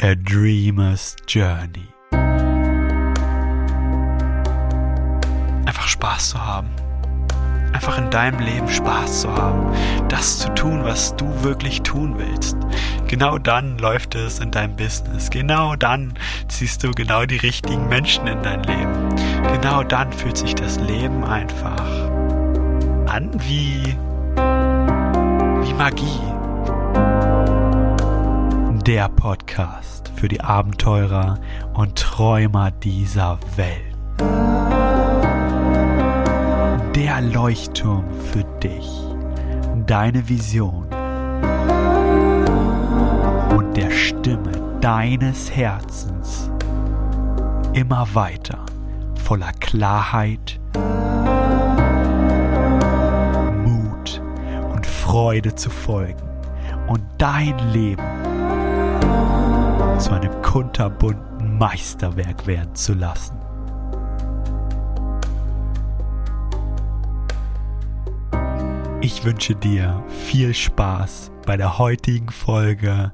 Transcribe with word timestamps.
A 0.00 0.14
Dreamer's 0.14 1.16
Journey. 1.26 1.88
Einfach 5.66 5.88
Spaß 5.88 6.30
zu 6.30 6.46
haben. 6.46 6.68
Einfach 7.72 7.98
in 7.98 8.08
deinem 8.08 8.38
Leben 8.38 8.68
Spaß 8.68 9.22
zu 9.22 9.34
haben. 9.34 9.74
Das 10.08 10.38
zu 10.38 10.54
tun, 10.54 10.84
was 10.84 11.16
du 11.16 11.42
wirklich 11.42 11.82
tun 11.82 12.14
willst. 12.16 12.56
Genau 13.08 13.38
dann 13.38 13.76
läuft 13.78 14.14
es 14.14 14.38
in 14.38 14.52
deinem 14.52 14.76
Business. 14.76 15.30
Genau 15.30 15.74
dann 15.74 16.14
ziehst 16.46 16.84
du 16.84 16.92
genau 16.92 17.26
die 17.26 17.38
richtigen 17.38 17.88
Menschen 17.88 18.28
in 18.28 18.40
dein 18.44 18.62
Leben. 18.62 19.08
Genau 19.52 19.82
dann 19.82 20.12
fühlt 20.12 20.36
sich 20.36 20.54
das 20.54 20.78
Leben 20.78 21.24
einfach 21.24 21.82
an 23.08 23.30
wie, 23.48 23.96
wie 25.64 25.74
Magie 25.74 26.37
der 28.88 29.10
Podcast 29.10 30.10
für 30.16 30.28
die 30.28 30.40
Abenteurer 30.40 31.38
und 31.74 31.98
Träumer 31.98 32.70
dieser 32.70 33.38
Welt. 33.56 33.94
Der 36.94 37.20
Leuchtturm 37.20 38.06
für 38.32 38.44
dich, 38.62 38.88
deine 39.86 40.26
Vision 40.26 40.86
und 43.54 43.76
der 43.76 43.90
Stimme 43.90 44.78
deines 44.80 45.54
Herzens 45.54 46.50
immer 47.74 48.08
weiter 48.14 48.64
voller 49.22 49.52
Klarheit, 49.60 50.58
Mut 53.66 54.22
und 54.72 54.86
Freude 54.86 55.54
zu 55.54 55.68
folgen 55.68 56.26
und 56.86 57.02
dein 57.18 57.58
Leben 57.74 58.17
zu 59.98 60.12
einem 60.12 60.42
kunterbunten 60.42 61.58
Meisterwerk 61.58 62.46
werden 62.46 62.72
zu 62.76 62.94
lassen. 62.94 63.36
Ich 69.00 69.24
wünsche 69.24 69.56
dir 69.56 70.04
viel 70.08 70.54
Spaß 70.54 71.32
bei 71.44 71.56
der 71.56 71.78
heutigen 71.78 72.30
Folge 72.30 73.12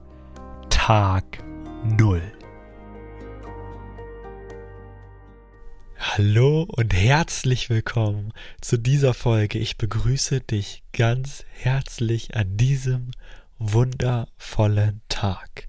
Tag 0.69 1.39
0. 1.99 2.21
Hallo 5.97 6.67
und 6.69 6.93
herzlich 6.93 7.71
willkommen 7.71 8.33
zu 8.61 8.77
dieser 8.77 9.15
Folge. 9.15 9.59
Ich 9.59 9.79
begrüße 9.79 10.41
dich 10.41 10.83
ganz 10.93 11.47
herzlich 11.51 12.37
an 12.37 12.59
diesem 12.59 13.11
wundervollen 13.59 15.01
Tag. 15.09 15.69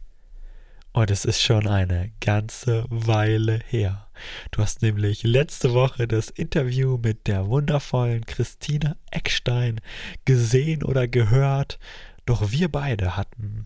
Und 0.96 1.12
es 1.12 1.26
ist 1.26 1.42
schon 1.42 1.68
eine 1.68 2.10
ganze 2.22 2.86
Weile 2.88 3.60
her. 3.68 4.08
Du 4.52 4.62
hast 4.62 4.82
nämlich 4.82 5.24
letzte 5.24 5.74
Woche 5.74 6.08
das 6.08 6.30
Interview 6.30 6.98
mit 6.98 7.28
der 7.28 7.48
wundervollen 7.48 8.26
Christine 8.26 8.96
Eckstein 9.12 9.82
gesehen 10.24 10.84
oder 10.84 11.10
gehört. 11.10 11.80
Doch 12.26 12.50
wir 12.50 12.72
beide 12.72 13.18
hatten 13.18 13.66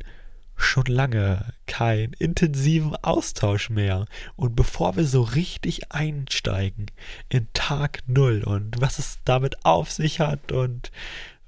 schon 0.55 0.87
lange 0.87 1.53
keinen 1.67 2.13
intensiven 2.13 2.95
Austausch 2.95 3.69
mehr. 3.69 4.07
Und 4.35 4.55
bevor 4.55 4.95
wir 4.95 5.05
so 5.05 5.21
richtig 5.21 5.91
einsteigen 5.91 6.87
in 7.29 7.47
Tag 7.53 7.99
Null 8.07 8.43
und 8.43 8.81
was 8.81 8.97
es 8.97 9.19
damit 9.23 9.67
auf 9.67 9.91
sich 9.91 10.19
hat 10.19 10.51
und 10.51 10.91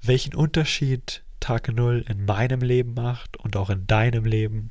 welchen 0.00 0.36
Unterschied 0.36 1.24
Tag 1.40 1.74
Null 1.74 2.04
in 2.08 2.24
meinem 2.24 2.60
Leben 2.60 2.94
macht 2.94 3.36
und 3.38 3.56
auch 3.56 3.68
in 3.68 3.88
deinem 3.88 4.24
Leben, 4.24 4.70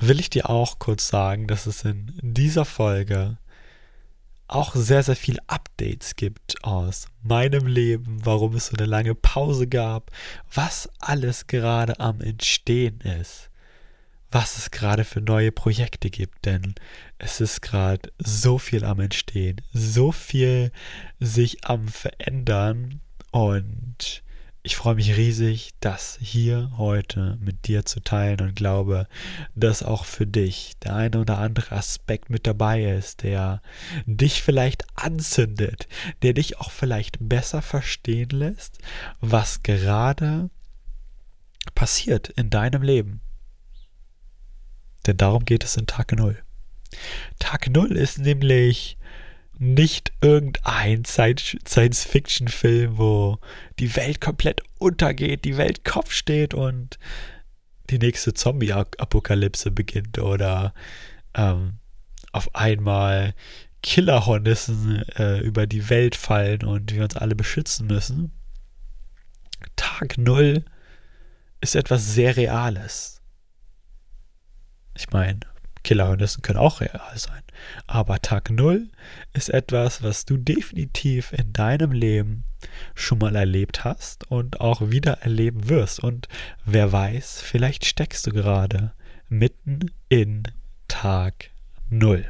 will 0.00 0.20
ich 0.20 0.30
dir 0.30 0.48
auch 0.48 0.78
kurz 0.78 1.08
sagen, 1.08 1.46
dass 1.46 1.66
es 1.66 1.84
in 1.84 2.12
dieser 2.22 2.64
Folge 2.64 3.38
auch 4.48 4.74
sehr, 4.74 5.02
sehr 5.02 5.16
viele 5.16 5.40
Updates 5.46 6.16
gibt 6.16 6.64
aus 6.64 7.06
meinem 7.22 7.66
Leben, 7.66 8.24
warum 8.24 8.54
es 8.54 8.66
so 8.68 8.76
eine 8.76 8.86
lange 8.86 9.14
Pause 9.14 9.66
gab, 9.66 10.10
was 10.52 10.88
alles 11.00 11.46
gerade 11.46 12.00
am 12.00 12.20
Entstehen 12.22 13.00
ist, 13.02 13.50
was 14.30 14.56
es 14.56 14.70
gerade 14.70 15.04
für 15.04 15.20
neue 15.20 15.52
Projekte 15.52 16.08
gibt, 16.08 16.46
denn 16.46 16.74
es 17.18 17.40
ist 17.40 17.60
gerade 17.60 18.10
so 18.18 18.58
viel 18.58 18.84
am 18.84 19.00
Entstehen, 19.00 19.60
so 19.72 20.12
viel 20.12 20.72
sich 21.20 21.66
am 21.66 21.88
Verändern 21.88 23.00
und 23.30 24.22
ich 24.62 24.76
freue 24.76 24.96
mich 24.96 25.16
riesig, 25.16 25.70
das 25.80 26.18
hier 26.20 26.72
heute 26.76 27.38
mit 27.40 27.68
dir 27.68 27.84
zu 27.84 28.00
teilen 28.00 28.40
und 28.40 28.56
glaube, 28.56 29.06
dass 29.54 29.82
auch 29.82 30.04
für 30.04 30.26
dich 30.26 30.74
der 30.82 30.94
eine 30.94 31.20
oder 31.20 31.38
andere 31.38 31.76
Aspekt 31.76 32.28
mit 32.28 32.46
dabei 32.46 32.84
ist, 32.84 33.22
der 33.22 33.62
dich 34.04 34.42
vielleicht 34.42 34.84
anzündet, 34.94 35.88
der 36.22 36.34
dich 36.34 36.58
auch 36.58 36.70
vielleicht 36.70 37.16
besser 37.20 37.62
verstehen 37.62 38.30
lässt, 38.30 38.78
was 39.20 39.62
gerade 39.62 40.50
passiert 41.74 42.28
in 42.30 42.50
deinem 42.50 42.82
Leben. 42.82 43.20
Denn 45.06 45.16
darum 45.16 45.44
geht 45.44 45.64
es 45.64 45.76
in 45.76 45.86
Tag 45.86 46.12
Null. 46.12 46.36
Tag 47.38 47.70
Null 47.70 47.96
ist 47.96 48.18
nämlich 48.18 48.97
nicht 49.58 50.12
irgendein 50.20 51.04
Science-Fiction-Film, 51.04 52.96
wo 52.96 53.38
die 53.78 53.96
Welt 53.96 54.20
komplett 54.20 54.62
untergeht, 54.78 55.44
die 55.44 55.56
Welt 55.56 55.84
Kopf 55.84 56.12
steht 56.12 56.54
und 56.54 56.98
die 57.90 57.98
nächste 57.98 58.34
Zombie-Apokalypse 58.34 59.70
beginnt 59.70 60.18
oder 60.18 60.74
ähm, 61.34 61.78
auf 62.32 62.54
einmal 62.54 63.34
Killerhornissen 63.82 65.02
äh, 65.16 65.40
über 65.40 65.66
die 65.66 65.88
Welt 65.88 66.14
fallen 66.14 66.64
und 66.64 66.92
wir 66.92 67.02
uns 67.02 67.16
alle 67.16 67.34
beschützen 67.34 67.86
müssen. 67.86 68.32
Tag 69.76 70.18
Null 70.18 70.64
ist 71.60 71.74
etwas 71.74 72.14
sehr 72.14 72.36
Reales. 72.36 73.22
Ich 74.96 75.10
meine, 75.10 75.40
Killerhornissen 75.84 76.42
können 76.42 76.58
auch 76.58 76.80
real 76.80 77.16
sein. 77.16 77.42
Aber 77.86 78.20
Tag 78.20 78.50
Null 78.50 78.88
ist 79.32 79.50
etwas, 79.50 80.02
was 80.02 80.24
du 80.24 80.36
definitiv 80.36 81.32
in 81.32 81.52
deinem 81.52 81.92
Leben 81.92 82.44
schon 82.94 83.18
mal 83.18 83.36
erlebt 83.36 83.84
hast 83.84 84.30
und 84.30 84.60
auch 84.60 84.90
wieder 84.90 85.22
erleben 85.22 85.68
wirst. 85.68 86.00
Und 86.00 86.28
wer 86.64 86.92
weiß, 86.92 87.40
vielleicht 87.40 87.84
steckst 87.84 88.26
du 88.26 88.30
gerade 88.30 88.92
mitten 89.28 89.90
in 90.08 90.42
Tag 90.88 91.50
Null. 91.90 92.26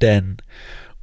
Denn 0.00 0.38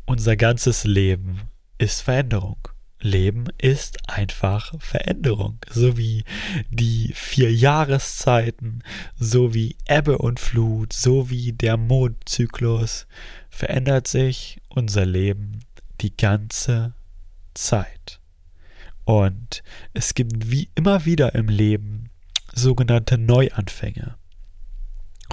unser 0.06 0.36
ganzes 0.36 0.84
Leben 0.84 1.42
ist 1.78 2.02
Veränderung. 2.02 2.68
Leben 3.02 3.46
ist 3.58 4.10
einfach 4.10 4.74
Veränderung, 4.80 5.58
so 5.70 5.98
wie 5.98 6.24
die 6.70 7.12
vier 7.14 7.54
Jahreszeiten, 7.54 8.84
so 9.20 9.54
wie 9.54 9.76
Ebbe 9.88 10.18
und 10.18 10.40
Flut, 10.40 10.94
so 10.94 11.30
wie 11.30 11.54
der 11.54 11.78
Mondzyklus 11.78 13.08
verändert 13.50 14.08
sich 14.08 14.62
unser 14.70 15.06
Leben 15.06 15.60
die 16.02 16.16
ganze 16.16 16.94
Zeit. 17.54 18.20
Und 19.04 19.64
es 19.94 20.14
gibt 20.14 20.52
wie 20.52 20.70
immer 20.76 21.06
wieder 21.06 21.36
im 21.36 21.48
Leben 21.48 22.10
sogenannte 22.54 23.18
Neuanfänge. 23.18 24.16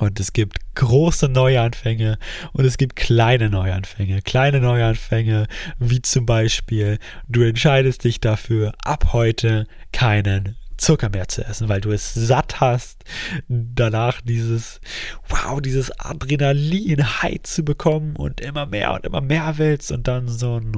Und 0.00 0.20
es 0.20 0.32
gibt 0.32 0.59
große 0.76 1.28
Neuanfänge 1.28 2.19
und 2.53 2.64
es 2.64 2.78
gibt 2.78 2.94
kleine 2.94 3.50
Neuanfänge. 3.50 4.22
Kleine 4.22 4.60
Neuanfänge, 4.60 5.48
wie 5.78 6.00
zum 6.03 6.25
Beispiel, 6.25 6.98
du 7.26 7.42
entscheidest 7.42 8.04
dich 8.04 8.20
dafür, 8.20 8.72
ab 8.84 9.12
heute 9.12 9.66
keinen 9.92 10.56
Zucker 10.76 11.09
mehr 11.09 11.26
zu 11.26 11.44
essen, 11.44 11.69
weil 11.69 11.81
du 11.81 11.91
es 11.91 12.14
satt 12.14 12.60
hast, 12.60 13.03
danach 13.48 14.21
dieses, 14.21 14.80
wow, 15.28 15.60
dieses 15.60 15.91
Adrenalin-High 15.98 17.42
zu 17.42 17.65
bekommen 17.65 18.15
und 18.15 18.41
immer 18.41 18.66
mehr 18.66 18.92
und 18.92 19.04
immer 19.04 19.21
mehr 19.21 19.59
willst 19.59 19.91
und 19.91 20.06
dann 20.06 20.28
so 20.28 20.60
ein, 20.60 20.72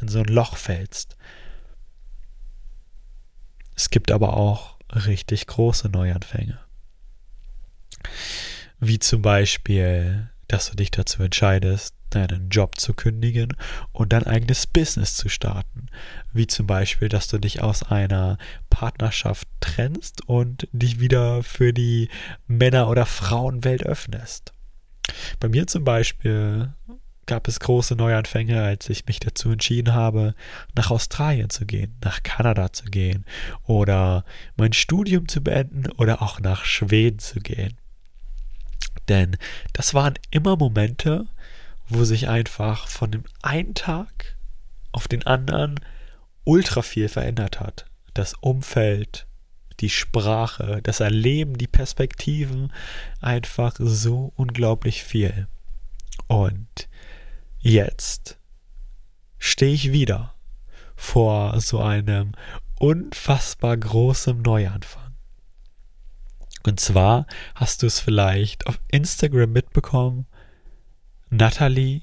in 0.00 0.08
so 0.08 0.18
ein 0.18 0.24
Loch 0.24 0.56
fällst. 0.56 1.16
Es 3.76 3.90
gibt 3.90 4.10
aber 4.10 4.36
auch 4.36 4.76
richtig 5.06 5.46
große 5.46 5.88
Neuanfänge. 5.88 6.58
Wie 8.78 8.98
zum 8.98 9.22
Beispiel, 9.22 10.30
dass 10.48 10.70
du 10.70 10.76
dich 10.76 10.90
dazu 10.90 11.22
entscheidest, 11.22 11.94
deinen 12.10 12.48
Job 12.50 12.78
zu 12.78 12.92
kündigen 12.92 13.56
und 13.92 14.12
dein 14.12 14.24
eigenes 14.24 14.66
Business 14.66 15.16
zu 15.16 15.28
starten. 15.28 15.86
Wie 16.32 16.46
zum 16.46 16.66
Beispiel, 16.66 17.08
dass 17.08 17.28
du 17.28 17.38
dich 17.38 17.62
aus 17.62 17.84
einer 17.84 18.36
Partnerschaft 18.68 19.46
trennst 19.60 20.26
und 20.28 20.68
dich 20.72 21.00
wieder 21.00 21.42
für 21.42 21.72
die 21.72 22.08
Männer- 22.46 22.88
oder 22.88 23.06
Frauenwelt 23.06 23.84
öffnest. 23.84 24.52
Bei 25.38 25.48
mir 25.48 25.66
zum 25.66 25.84
Beispiel 25.84 26.72
gab 27.26 27.46
es 27.46 27.60
große 27.60 27.94
Neuanfänge, 27.94 28.60
als 28.60 28.88
ich 28.88 29.06
mich 29.06 29.20
dazu 29.20 29.52
entschieden 29.52 29.94
habe, 29.94 30.34
nach 30.74 30.90
Australien 30.90 31.48
zu 31.48 31.64
gehen, 31.64 31.96
nach 32.02 32.24
Kanada 32.24 32.72
zu 32.72 32.86
gehen 32.86 33.24
oder 33.64 34.24
mein 34.56 34.72
Studium 34.72 35.28
zu 35.28 35.40
beenden 35.40 35.92
oder 35.92 36.22
auch 36.22 36.40
nach 36.40 36.64
Schweden 36.64 37.20
zu 37.20 37.38
gehen. 37.38 37.79
Denn 39.10 39.36
das 39.74 39.92
waren 39.92 40.14
immer 40.30 40.56
Momente, 40.56 41.26
wo 41.88 42.04
sich 42.04 42.28
einfach 42.28 42.88
von 42.88 43.10
dem 43.10 43.24
einen 43.42 43.74
Tag 43.74 44.38
auf 44.92 45.06
den 45.06 45.26
anderen 45.26 45.78
ultra 46.44 46.80
viel 46.80 47.10
verändert 47.10 47.60
hat. 47.60 47.84
Das 48.14 48.32
Umfeld, 48.40 49.26
die 49.80 49.90
Sprache, 49.90 50.80
das 50.82 51.00
Erleben, 51.00 51.58
die 51.58 51.66
Perspektiven, 51.66 52.72
einfach 53.20 53.74
so 53.78 54.32
unglaublich 54.36 55.04
viel. 55.04 55.46
Und 56.26 56.88
Jetzt 57.62 58.38
stehe 59.38 59.74
ich 59.74 59.92
wieder 59.92 60.34
vor 60.96 61.60
so 61.60 61.80
einem 61.80 62.32
unfassbar 62.78 63.76
großen 63.76 64.40
Neuanfang. 64.40 64.99
Und 66.64 66.80
zwar 66.80 67.26
hast 67.54 67.82
du 67.82 67.86
es 67.86 68.00
vielleicht 68.00 68.66
auf 68.66 68.78
Instagram 68.88 69.52
mitbekommen. 69.52 70.26
Natalie 71.30 72.02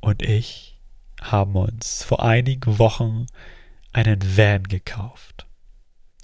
und 0.00 0.22
ich 0.22 0.78
haben 1.20 1.56
uns 1.56 2.02
vor 2.02 2.22
einigen 2.22 2.78
Wochen 2.78 3.26
einen 3.92 4.36
Van 4.36 4.64
gekauft. 4.64 5.46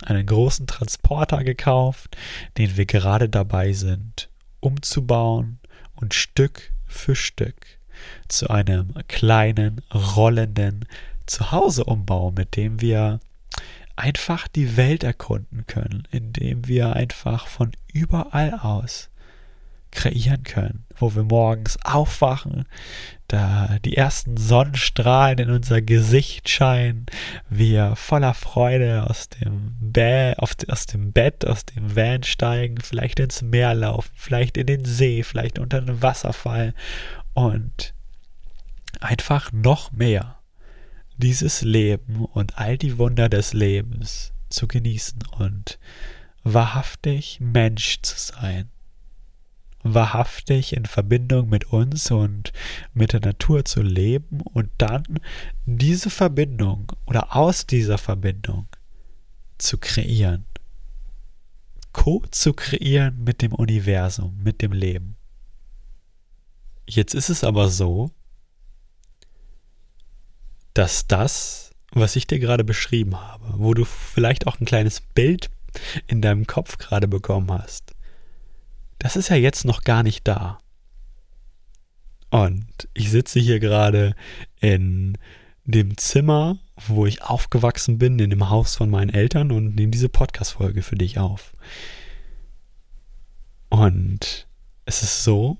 Einen 0.02 0.26
großen 0.26 0.66
Transporter 0.66 1.44
gekauft, 1.44 2.16
den 2.58 2.76
wir 2.76 2.86
gerade 2.86 3.28
dabei 3.28 3.72
sind, 3.72 4.28
umzubauen 4.60 5.60
und 5.94 6.12
Stück 6.12 6.72
für 6.86 7.14
Stück 7.14 7.78
zu 8.28 8.50
einem 8.50 8.94
kleinen, 9.08 9.80
rollenden 9.94 10.86
Zuhause-Umbau, 11.26 12.32
mit 12.32 12.56
dem 12.56 12.80
wir 12.80 13.20
einfach 13.96 14.48
die 14.48 14.76
Welt 14.76 15.04
erkunden 15.04 15.66
können, 15.66 16.08
indem 16.10 16.66
wir 16.66 16.94
einfach 16.94 17.46
von 17.46 17.72
überall 17.92 18.54
aus 18.54 19.10
kreieren 19.92 20.42
können, 20.42 20.86
wo 20.96 21.14
wir 21.14 21.22
morgens 21.22 21.78
aufwachen, 21.84 22.64
da 23.28 23.78
die 23.84 23.96
ersten 23.96 24.36
Sonnenstrahlen 24.36 25.38
in 25.38 25.50
unser 25.50 25.82
Gesicht 25.82 26.48
scheinen, 26.48 27.06
wir 27.48 27.94
voller 27.94 28.34
Freude 28.34 29.08
aus 29.08 29.28
dem, 29.28 29.76
Bä 29.80 30.34
aus 30.38 30.86
dem 30.86 31.12
Bett, 31.12 31.46
aus 31.46 31.66
dem 31.66 31.94
Van 31.94 32.22
steigen, 32.22 32.78
vielleicht 32.82 33.20
ins 33.20 33.42
Meer 33.42 33.74
laufen, 33.74 34.10
vielleicht 34.14 34.56
in 34.56 34.66
den 34.66 34.84
See, 34.84 35.22
vielleicht 35.22 35.58
unter 35.58 35.78
einen 35.78 36.02
Wasserfall 36.02 36.74
und 37.34 37.94
einfach 39.00 39.52
noch 39.52 39.92
mehr 39.92 40.41
dieses 41.22 41.62
Leben 41.62 42.24
und 42.24 42.58
all 42.58 42.76
die 42.76 42.98
Wunder 42.98 43.28
des 43.28 43.52
Lebens 43.52 44.32
zu 44.50 44.66
genießen 44.66 45.20
und 45.38 45.78
wahrhaftig 46.42 47.38
Mensch 47.40 48.02
zu 48.02 48.16
sein. 48.18 48.68
Wahrhaftig 49.84 50.76
in 50.76 50.84
Verbindung 50.86 51.48
mit 51.48 51.72
uns 51.72 52.10
und 52.10 52.52
mit 52.92 53.12
der 53.12 53.20
Natur 53.20 53.64
zu 53.64 53.82
leben 53.82 54.40
und 54.40 54.70
dann 54.78 55.04
diese 55.64 56.10
Verbindung 56.10 56.92
oder 57.06 57.34
aus 57.34 57.66
dieser 57.66 57.98
Verbindung 57.98 58.66
zu 59.58 59.78
kreieren. 59.78 60.44
Co 61.92 62.22
zu 62.30 62.52
kreieren 62.52 63.22
mit 63.22 63.42
dem 63.42 63.52
Universum, 63.52 64.38
mit 64.42 64.62
dem 64.62 64.72
Leben. 64.72 65.16
Jetzt 66.88 67.14
ist 67.14 67.28
es 67.28 67.44
aber 67.44 67.68
so, 67.68 68.10
dass 70.74 71.06
das, 71.06 71.70
was 71.92 72.16
ich 72.16 72.26
dir 72.26 72.38
gerade 72.38 72.64
beschrieben 72.64 73.20
habe, 73.20 73.54
wo 73.56 73.74
du 73.74 73.84
vielleicht 73.84 74.46
auch 74.46 74.60
ein 74.60 74.66
kleines 74.66 75.00
Bild 75.00 75.50
in 76.06 76.22
deinem 76.22 76.46
Kopf 76.46 76.78
gerade 76.78 77.08
bekommen 77.08 77.50
hast, 77.50 77.92
das 78.98 79.16
ist 79.16 79.28
ja 79.28 79.36
jetzt 79.36 79.64
noch 79.64 79.82
gar 79.82 80.02
nicht 80.02 80.26
da. 80.26 80.58
Und 82.30 82.88
ich 82.94 83.10
sitze 83.10 83.40
hier 83.40 83.60
gerade 83.60 84.14
in 84.60 85.18
dem 85.64 85.96
Zimmer, 85.96 86.58
wo 86.76 87.06
ich 87.06 87.22
aufgewachsen 87.22 87.98
bin, 87.98 88.18
in 88.18 88.30
dem 88.30 88.48
Haus 88.48 88.76
von 88.76 88.90
meinen 88.90 89.10
Eltern 89.10 89.52
und 89.52 89.74
nehme 89.74 89.90
diese 89.90 90.08
Podcast-Folge 90.08 90.82
für 90.82 90.96
dich 90.96 91.18
auf. 91.18 91.52
Und 93.68 94.46
es 94.84 95.02
ist 95.02 95.24
so, 95.24 95.58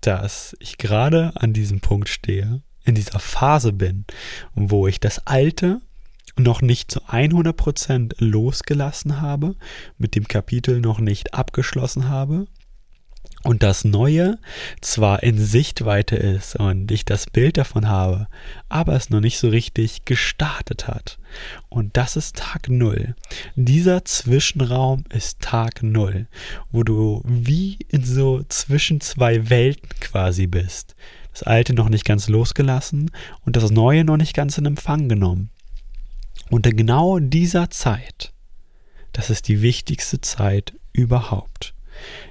dass 0.00 0.56
ich 0.60 0.78
gerade 0.78 1.32
an 1.36 1.52
diesem 1.52 1.80
Punkt 1.80 2.08
stehe, 2.08 2.62
in 2.84 2.94
dieser 2.94 3.18
Phase 3.18 3.72
bin, 3.72 4.04
wo 4.54 4.86
ich 4.86 5.00
das 5.00 5.26
Alte 5.26 5.80
noch 6.36 6.62
nicht 6.62 6.90
zu 6.90 7.00
100% 7.00 8.14
losgelassen 8.18 9.20
habe, 9.20 9.56
mit 9.98 10.14
dem 10.14 10.26
Kapitel 10.26 10.80
noch 10.80 10.98
nicht 10.98 11.34
abgeschlossen 11.34 12.08
habe 12.08 12.46
und 13.42 13.62
das 13.62 13.84
Neue 13.84 14.38
zwar 14.82 15.22
in 15.22 15.38
Sichtweite 15.38 16.14
ist 16.14 16.56
und 16.56 16.90
ich 16.90 17.06
das 17.06 17.24
Bild 17.26 17.56
davon 17.56 17.88
habe, 17.88 18.28
aber 18.68 18.94
es 18.94 19.08
noch 19.08 19.20
nicht 19.20 19.38
so 19.38 19.48
richtig 19.48 20.04
gestartet 20.04 20.86
hat. 20.88 21.18
Und 21.70 21.96
das 21.96 22.16
ist 22.16 22.36
Tag 22.36 22.68
Null. 22.68 23.14
Dieser 23.54 24.04
Zwischenraum 24.04 25.04
ist 25.08 25.40
Tag 25.40 25.82
Null, 25.82 26.26
wo 26.70 26.82
du 26.82 27.22
wie 27.24 27.78
in 27.88 28.04
so 28.04 28.42
zwischen 28.48 29.00
zwei 29.00 29.48
Welten 29.48 29.88
quasi 30.00 30.46
bist. 30.46 30.94
Das 31.32 31.42
Alte 31.42 31.74
noch 31.74 31.88
nicht 31.88 32.04
ganz 32.04 32.28
losgelassen 32.28 33.10
und 33.44 33.56
das 33.56 33.70
Neue 33.70 34.04
noch 34.04 34.16
nicht 34.16 34.34
ganz 34.34 34.58
in 34.58 34.66
Empfang 34.66 35.08
genommen. 35.08 35.50
Und 36.50 36.66
in 36.66 36.76
genau 36.76 37.18
dieser 37.18 37.70
Zeit, 37.70 38.32
das 39.12 39.30
ist 39.30 39.48
die 39.48 39.62
wichtigste 39.62 40.20
Zeit 40.20 40.74
überhaupt 40.92 41.74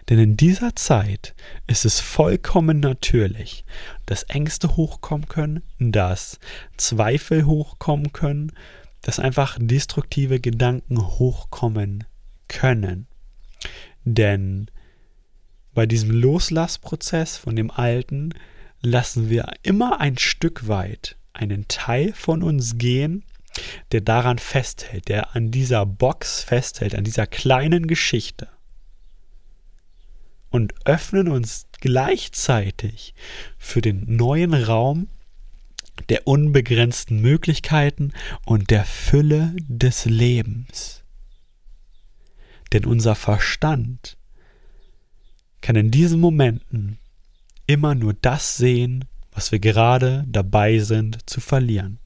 denn 0.07 0.19
in 0.19 0.37
dieser 0.37 0.75
Zeit 0.75 1.35
ist 1.67 1.85
es 1.85 1.99
vollkommen 1.99 2.79
natürlich, 2.79 3.63
dass 4.05 4.23
Ängste 4.23 4.75
hochkommen 4.75 5.27
können, 5.27 5.63
dass 5.79 6.39
Zweifel 6.77 7.45
hochkommen 7.45 8.11
können, 8.11 8.51
dass 9.01 9.19
einfach 9.19 9.57
destruktive 9.59 10.39
Gedanken 10.39 10.99
hochkommen 11.19 12.05
können. 12.47 13.07
Denn 14.03 14.69
bei 15.73 15.85
diesem 15.85 16.11
Loslassprozess 16.11 17.37
von 17.37 17.55
dem 17.55 17.71
Alten 17.71 18.33
lassen 18.81 19.29
wir 19.29 19.51
immer 19.63 19.99
ein 19.99 20.17
Stück 20.17 20.67
weit 20.67 21.17
einen 21.33 21.67
Teil 21.67 22.13
von 22.13 22.43
uns 22.43 22.77
gehen, 22.77 23.23
der 23.91 24.01
daran 24.01 24.39
festhält, 24.39 25.07
der 25.07 25.35
an 25.35 25.51
dieser 25.51 25.85
Box 25.85 26.43
festhält, 26.43 26.95
an 26.95 27.03
dieser 27.03 27.27
kleinen 27.27 27.87
Geschichte 27.87 28.47
und 30.49 30.73
öffnen 30.85 31.27
uns 31.27 31.67
gleichzeitig 31.79 33.13
für 33.57 33.81
den 33.81 34.15
neuen 34.15 34.53
Raum 34.53 35.07
der 36.09 36.27
unbegrenzten 36.27 37.19
Möglichkeiten 37.19 38.13
und 38.45 38.71
der 38.71 38.85
Fülle 38.85 39.55
des 39.67 40.05
Lebens. 40.05 41.03
Denn 42.71 42.85
unser 42.85 43.15
Verstand 43.15 44.17
kann 45.61 45.75
in 45.75 45.91
diesen 45.91 46.19
Momenten 46.19 46.99
immer 47.69 47.93
nur 47.93 48.15
das 48.15 48.57
sehen, 48.57 49.05
was 49.31 49.51
wir 49.51 49.59
gerade 49.59 50.25
dabei 50.27 50.79
sind 50.79 51.29
zu 51.29 51.39
verlieren. 51.39 51.99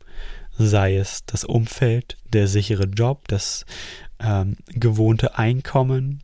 Sei 0.57 0.97
es 0.97 1.25
das 1.25 1.45
Umfeld, 1.45 2.17
der 2.25 2.49
sichere 2.49 2.83
Job, 2.83 3.29
das 3.29 3.65
ähm, 4.19 4.57
gewohnte 4.67 5.37
Einkommen, 5.37 6.21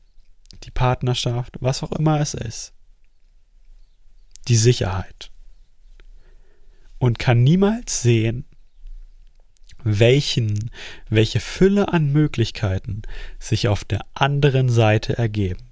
die 0.66 0.72
Partnerschaft, 0.72 1.56
was 1.62 1.84
auch 1.84 1.94
immer 1.94 2.20
es 2.20 2.34
ist. 2.34 2.74
Die 4.50 4.58
Sicherheit. 4.58 5.32
Und 6.98 7.18
kann 7.18 7.42
niemals 7.42 8.02
sehen, 8.02 8.44
welchen, 9.86 10.70
welche 11.08 11.40
Fülle 11.40 11.94
an 11.94 12.12
Möglichkeiten 12.12 13.04
sich 13.40 13.70
auf 13.70 13.86
der 13.86 14.06
anderen 14.16 14.68
Seite 14.68 15.18
ergeben. 15.18 15.69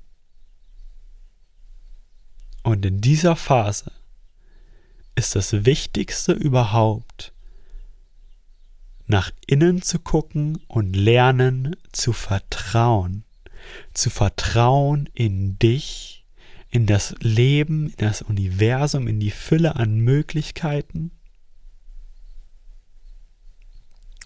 Und 2.67 2.85
in 2.85 2.99
dieser 2.99 3.37
Phase 3.37 3.93
ist 5.15 5.37
das 5.37 5.63
Wichtigste 5.63 6.33
überhaupt, 6.33 7.31
nach 9.05 9.31
innen 9.47 9.81
zu 9.81 9.99
gucken 9.99 10.59
und 10.67 10.93
lernen 10.93 11.77
zu 11.93 12.11
vertrauen 12.11 13.23
zu 13.93 14.09
vertrauen 14.09 15.09
in 15.13 15.57
dich, 15.59 16.25
in 16.69 16.87
das 16.87 17.15
Leben, 17.21 17.87
in 17.91 18.05
das 18.05 18.21
Universum, 18.21 19.07
in 19.07 19.21
die 19.21 19.31
Fülle 19.31 19.77
an 19.77 19.99
Möglichkeiten. 19.99 21.11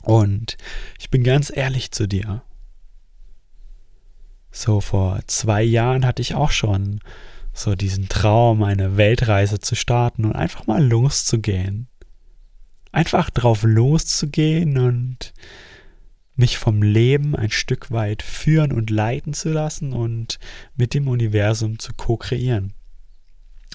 Und 0.02 0.58
ich 0.98 1.12
bin 1.12 1.24
ganz 1.24 1.56
ehrlich 1.56 1.92
zu 1.92 2.08
dir. 2.08 2.42
So 4.52 4.82
vor 4.82 5.20
zwei 5.28 5.62
Jahren 5.62 6.08
hatte 6.08 6.24
ich 6.24 6.34
auch 6.34 6.50
schon 6.50 7.02
so 7.54 7.76
diesen 7.76 8.10
Traum, 8.10 8.64
eine 8.64 8.98
Weltreise 8.98 9.60
zu 9.60 9.76
starten 9.76 10.26
und 10.26 10.34
einfach 10.34 10.68
mal 10.68 10.84
loszugehen. 10.84 11.88
Einfach 12.92 13.30
drauf 13.30 13.64
loszugehen 13.64 14.78
und 14.78 15.34
mich 16.36 16.58
vom 16.58 16.82
Leben 16.82 17.36
ein 17.36 17.52
Stück 17.52 17.92
weit 17.92 18.24
führen 18.24 18.72
und 18.72 18.90
leiten 18.90 19.34
zu 19.34 19.50
lassen 19.50 19.94
und 19.94 20.40
mit 20.76 20.94
dem 20.94 21.08
Universum 21.08 21.80
zu 21.80 21.94
ko-kreieren. 21.94 22.74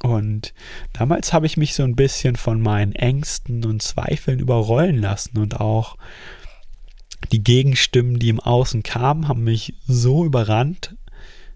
Und 0.02 0.52
damals 0.92 1.32
habe 1.32 1.46
ich 1.46 1.56
mich 1.56 1.74
so 1.74 1.82
ein 1.82 1.96
bisschen 1.96 2.36
von 2.36 2.60
meinen 2.60 2.92
Ängsten 2.92 3.64
und 3.64 3.82
Zweifeln 3.82 4.40
überrollen 4.40 4.98
lassen 4.98 5.38
und 5.38 5.60
auch 5.60 5.96
die 7.32 7.42
Gegenstimmen, 7.42 8.18
die 8.18 8.28
im 8.28 8.40
Außen 8.40 8.82
kamen, 8.82 9.26
haben 9.26 9.44
mich 9.44 9.74
so 9.86 10.24
überrannt, 10.24 10.96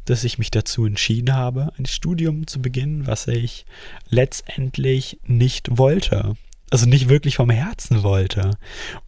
dass 0.05 0.25
ich 0.25 0.39
mich 0.39 0.51
dazu 0.51 0.85
entschieden 0.85 1.35
habe, 1.35 1.73
ein 1.79 1.87
Studium 1.87 2.47
zu 2.47 2.61
beginnen, 2.61 3.07
was 3.07 3.29
ich 3.29 3.65
letztendlich 4.09 5.19
nicht 5.25 5.79
wollte. 5.79 6.35
Also 6.71 6.87
nicht 6.87 7.09
wirklich 7.09 7.37
vom 7.37 7.51
Herzen 7.51 8.05
wollte. 8.05 8.53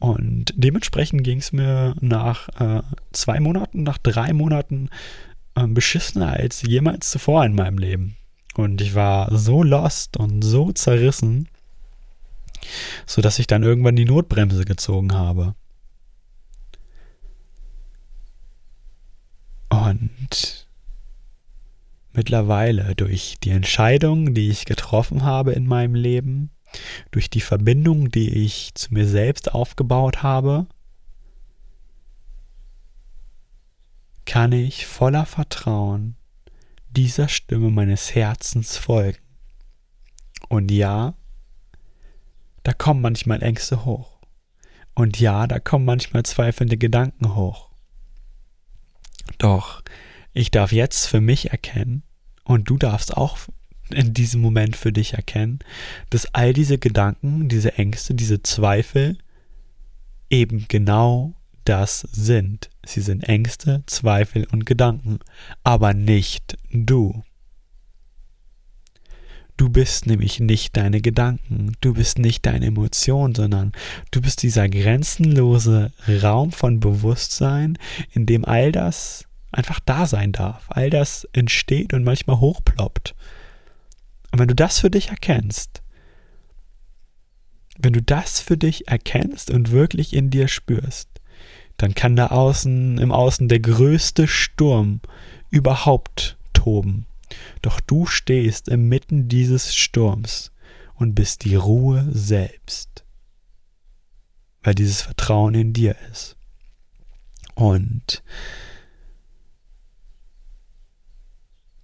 Und 0.01 0.53
dementsprechend 0.57 1.23
ging 1.23 1.39
es 1.39 1.53
mir 1.53 1.95
nach 2.01 2.49
äh, 2.61 2.83
zwei 3.13 3.39
Monaten, 3.39 3.85
nach 3.85 3.99
drei 3.99 4.33
Monaten 4.33 4.91
äh, 5.55 5.67
beschissener 5.67 6.33
als 6.33 6.63
jemals 6.63 7.11
zuvor 7.11 7.45
in 7.45 7.55
meinem 7.55 7.79
Leben. 7.79 8.17
Und 8.55 8.81
ich 8.81 8.95
war 8.95 9.37
so 9.37 9.63
lost 9.63 10.17
und 10.17 10.43
so 10.43 10.73
zerrissen, 10.73 11.49
sodass 13.07 13.39
ich 13.39 13.47
dann 13.47 13.63
irgendwann 13.63 13.97
die 13.97 14.05
Notbremse 14.05 14.65
gezogen 14.65 15.15
habe. 15.15 15.55
Und 19.71 20.62
mittlerweile 22.15 22.95
durch 22.95 23.37
die 23.43 23.51
Entscheidung, 23.51 24.35
die 24.35 24.51
ich 24.51 24.65
getroffen 24.65 25.23
habe 25.25 25.53
in 25.53 25.67
meinem 25.67 25.95
Leben, 25.95 26.51
durch 27.11 27.31
die 27.31 27.41
Verbindung, 27.41 28.11
die 28.11 28.45
ich 28.45 28.75
zu 28.75 28.93
mir 28.95 29.07
selbst 29.07 29.55
aufgebaut 29.55 30.23
habe, 30.23 30.67
kann 34.25 34.53
ich 34.53 34.87
voller 34.87 35.27
Vertrauen 35.27 36.17
dieser 36.91 37.29
Stimme 37.29 37.71
meines 37.71 38.15
Herzens 38.15 38.77
folgen. 38.77 39.19
Und 40.49 40.71
ja, 40.71 41.15
da 42.63 42.73
kommen 42.73 43.01
manchmal 43.01 43.43
Ängste 43.43 43.85
hoch. 43.85 44.21
Und 44.95 45.19
ja, 45.19 45.47
da 45.47 45.59
kommen 45.59 45.85
manchmal 45.85 46.23
zweifelnde 46.25 46.77
Gedanken 46.77 47.35
hoch. 47.35 47.71
Doch 49.39 49.83
ich 50.33 50.51
darf 50.51 50.73
jetzt 50.73 51.07
für 51.07 51.21
mich 51.21 51.51
erkennen, 51.51 52.03
und 52.45 52.69
du 52.69 52.77
darfst 52.77 53.17
auch 53.17 53.39
in 53.91 54.15
diesem 54.15 54.41
Moment 54.41 54.77
für 54.77 54.93
dich 54.93 55.15
erkennen, 55.15 55.61
dass 56.11 56.35
all 56.35 56.53
diese 56.53 56.79
Gedanken, 56.79 57.49
diese 57.49 57.79
Ängste, 57.79 58.15
diese 58.15 58.43
Zweifel 58.43 59.19
eben 60.31 60.67
genau 60.69 61.35
das 61.65 62.01
sind. 62.13 62.71
Sie 62.85 63.01
sind 63.01 63.29
Ängste, 63.29 63.85
Zweifel 63.87 64.47
und 64.51 64.67
Gedanken, 64.67 65.21
aber 65.63 65.95
nicht 65.95 66.57
du. 66.73 67.23
Du 69.57 69.69
bist 69.69 70.07
nämlich 70.07 70.41
nicht 70.41 70.77
deine 70.77 71.01
Gedanken, 71.01 71.77
du 71.83 71.95
bist 71.95 72.19
nicht 72.19 72.47
deine 72.47 72.67
Emotion, 72.67 73.35
sondern 73.35 73.73
du 74.11 74.21
bist 74.21 74.43
dieser 74.43 74.69
grenzenlose 74.69 75.93
Raum 76.23 76.51
von 76.51 76.81
Bewusstsein, 76.81 77.79
in 78.11 78.27
dem 78.27 78.45
all 78.45 78.73
das 78.73 79.27
einfach 79.53 79.81
da 79.81 80.07
sein 80.07 80.33
darf, 80.33 80.67
all 80.69 80.91
das 80.91 81.29
entsteht 81.33 81.93
und 81.95 82.05
manchmal 82.05 82.41
hochploppt. 82.41 83.15
Und 84.33 84.39
wenn 84.39 84.49
du 84.49 84.55
das 84.55 84.79
für 84.79 84.91
dich 84.91 85.11
erkennst, 85.11 85.83
wenn 87.79 87.93
du 87.93 88.03
das 88.03 88.41
für 88.41 88.57
dich 88.57 88.89
erkennst 88.89 89.51
und 89.51 89.71
wirklich 89.71 90.15
in 90.15 90.31
dir 90.31 90.49
spürst, 90.49 91.09
dann 91.77 91.95
kann 91.95 92.17
da 92.17 92.29
außen, 92.29 92.99
im 92.99 93.13
Außen 93.13 93.49
der 93.49 93.61
größte 93.61 94.29
Sturm 94.29 95.01
überhaupt 95.51 96.37
toben. 96.53 97.07
Doch 97.63 97.81
du 97.81 98.07
stehst 98.07 98.69
inmitten 98.69 99.29
dieses 99.29 99.75
Sturms 99.75 100.53
und 100.95 101.15
bist 101.15 101.45
die 101.45 101.57
Ruhe 101.57 102.07
selbst, 102.13 103.05
weil 104.63 104.75
dieses 104.75 105.03
Vertrauen 105.03 105.55
in 105.55 105.73
dir 105.73 105.97
ist. 106.11 106.37
Und 107.55 108.23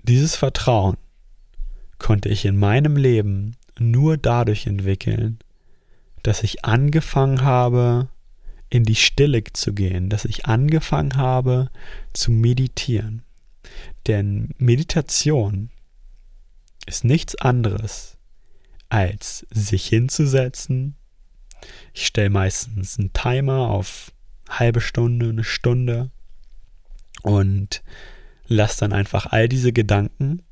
dieses 0.08 0.36
Vertrauen 0.36 0.96
konnte 1.98 2.28
ich 2.28 2.44
in 2.44 2.56
meinem 2.56 2.96
Leben 2.96 3.56
nur 3.78 4.16
dadurch 4.16 4.66
entwickeln, 4.66 5.38
dass 6.22 6.42
ich 6.42 6.64
angefangen 6.64 7.42
habe, 7.42 8.08
in 8.70 8.84
die 8.84 8.96
Stille 8.96 9.42
zu 9.52 9.72
gehen, 9.72 10.08
dass 10.10 10.24
ich 10.24 10.46
angefangen 10.46 11.16
habe 11.16 11.70
zu 12.12 12.30
meditieren. 12.30 13.22
Denn 14.06 14.54
Meditation 14.58 15.70
ist 16.86 17.04
nichts 17.04 17.34
anderes 17.36 18.16
als 18.88 19.46
sich 19.50 19.86
hinzusetzen. 19.86 20.96
Ich 21.92 22.06
stelle 22.06 22.30
meistens 22.30 22.98
einen 22.98 23.12
Timer 23.12 23.68
auf 23.68 24.12
halbe 24.48 24.80
Stunde, 24.80 25.28
eine 25.28 25.44
Stunde 25.44 26.10
und 27.22 27.82
lasse 28.48 28.80
dann 28.80 28.92
einfach 28.92 29.26
all 29.26 29.48
diese 29.48 29.72
Gedanken, 29.72 30.42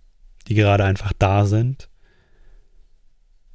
die 0.46 0.54
gerade 0.54 0.84
einfach 0.84 1.12
da 1.18 1.44
sind, 1.44 1.88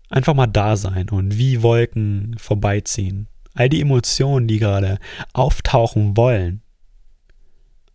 einfach 0.10 0.34
mal 0.34 0.48
da 0.48 0.76
sein 0.76 1.10
und 1.10 1.38
wie 1.38 1.64
Wolken 1.64 2.36
vorbeiziehen 2.38 3.28
all 3.54 3.70
die 3.70 3.82
Emotionen, 3.82 4.48
die 4.48 4.60
gerade 4.60 4.98
auftauchen 5.34 6.16
wollen, 6.16 6.62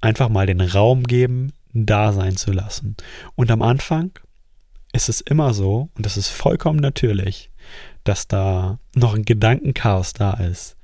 einfach 0.00 0.28
mal 0.28 0.46
den 0.46 0.60
Raum 0.60 1.04
geben, 1.04 1.52
da 1.72 2.12
sein 2.12 2.36
zu 2.36 2.52
lassen. 2.52 2.96
Und 3.34 3.50
am 3.50 3.62
Anfang 3.62 4.12
ist 4.92 5.08
es 5.08 5.20
immer 5.20 5.54
so, 5.54 5.90
und 5.94 6.06
das 6.06 6.16
ist 6.16 6.28
vollkommen 6.28 6.80
natürlich, 6.80 7.50
dass 8.04 8.28
da 8.28 8.78
noch 8.94 9.14
ein 9.14 9.24
Gedankenchaos 9.24 10.12
da 10.12 10.34
ist. 10.34 10.76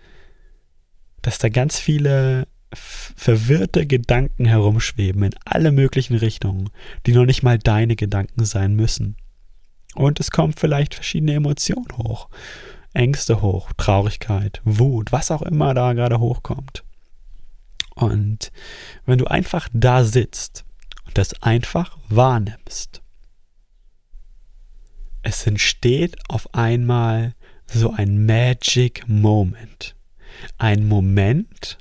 Dass 1.22 1.38
da 1.38 1.48
ganz 1.48 1.78
viele 1.78 2.48
verwirrte 2.74 3.86
Gedanken 3.86 4.44
herumschweben 4.44 5.22
in 5.24 5.34
alle 5.44 5.72
möglichen 5.72 6.16
Richtungen, 6.16 6.70
die 7.06 7.12
noch 7.12 7.24
nicht 7.24 7.42
mal 7.42 7.58
deine 7.58 7.96
Gedanken 7.96 8.44
sein 8.44 8.74
müssen. 8.74 9.16
Und 9.94 10.20
es 10.20 10.30
kommen 10.30 10.54
vielleicht 10.54 10.94
verschiedene 10.94 11.34
Emotionen 11.34 11.98
hoch. 11.98 12.28
Ängste 12.94 13.40
hoch, 13.42 13.72
Traurigkeit, 13.76 14.60
Wut, 14.64 15.12
was 15.12 15.30
auch 15.30 15.42
immer 15.42 15.74
da 15.74 15.92
gerade 15.92 16.18
hochkommt. 16.18 16.84
Und 17.94 18.52
wenn 19.06 19.18
du 19.18 19.26
einfach 19.26 19.68
da 19.72 20.04
sitzt 20.04 20.64
und 21.06 21.18
das 21.18 21.42
einfach 21.42 21.98
wahrnimmst, 22.08 23.02
es 25.22 25.46
entsteht 25.46 26.16
auf 26.28 26.52
einmal 26.54 27.34
so 27.66 27.92
ein 27.92 28.26
Magic 28.26 29.04
Moment. 29.06 29.94
Ein 30.58 30.86
Moment, 30.86 31.78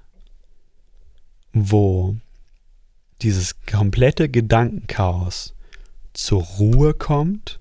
wo 1.53 2.17
dieses 3.21 3.61
komplette 3.65 4.29
Gedankenchaos 4.29 5.55
zur 6.13 6.43
Ruhe 6.43 6.93
kommt 6.93 7.59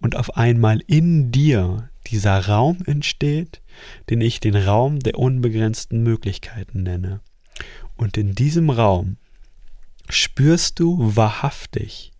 und 0.00 0.16
auf 0.16 0.36
einmal 0.36 0.80
in 0.86 1.30
dir 1.30 1.90
dieser 2.06 2.46
Raum 2.46 2.78
entsteht, 2.86 3.60
den 4.08 4.20
ich 4.20 4.40
den 4.40 4.56
Raum 4.56 5.00
der 5.00 5.18
unbegrenzten 5.18 6.02
Möglichkeiten 6.02 6.82
nenne. 6.82 7.20
Und 7.96 8.16
in 8.16 8.34
diesem 8.34 8.70
Raum 8.70 9.16
spürst 10.08 10.80
du 10.80 11.14
wahrhaftig, 11.16 12.12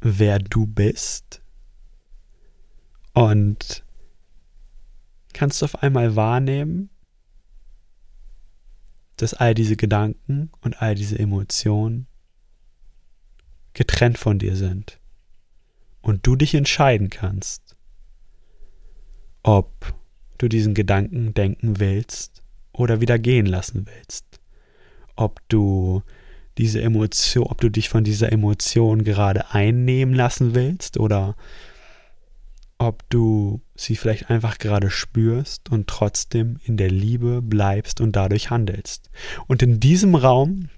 wer 0.00 0.38
du 0.38 0.66
bist 0.66 1.42
und 3.12 3.84
kannst 5.32 5.62
auf 5.64 5.82
einmal 5.82 6.16
wahrnehmen, 6.16 6.90
dass 9.16 9.34
all 9.34 9.54
diese 9.54 9.76
Gedanken 9.76 10.50
und 10.60 10.80
all 10.82 10.94
diese 10.94 11.18
Emotionen 11.18 12.06
getrennt 13.72 14.18
von 14.18 14.38
dir 14.38 14.56
sind 14.56 14.98
und 16.00 16.26
du 16.26 16.36
dich 16.36 16.54
entscheiden 16.54 17.10
kannst, 17.10 17.76
ob 19.42 19.94
du 20.38 20.48
diesen 20.48 20.74
Gedanken 20.74 21.34
denken 21.34 21.78
willst 21.80 22.42
oder 22.72 23.00
wieder 23.00 23.18
gehen 23.18 23.46
lassen 23.46 23.86
willst, 23.86 24.40
ob 25.16 25.40
du 25.48 26.02
diese 26.58 26.80
Emotion, 26.82 27.46
ob 27.46 27.60
du 27.60 27.68
dich 27.68 27.88
von 27.88 28.04
dieser 28.04 28.32
Emotion 28.32 29.04
gerade 29.04 29.52
einnehmen 29.52 30.14
lassen 30.14 30.54
willst 30.54 30.98
oder 30.98 31.36
ob 32.84 33.08
du 33.10 33.60
sie 33.74 33.96
vielleicht 33.96 34.30
einfach 34.30 34.58
gerade 34.58 34.90
spürst 34.90 35.70
und 35.70 35.86
trotzdem 35.86 36.58
in 36.64 36.76
der 36.76 36.90
Liebe 36.90 37.42
bleibst 37.42 38.00
und 38.00 38.14
dadurch 38.14 38.50
handelst. 38.50 39.10
Und 39.46 39.62
in 39.62 39.80
diesem 39.80 40.14
Raum 40.14 40.68